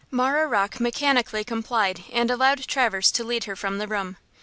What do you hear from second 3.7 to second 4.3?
the room.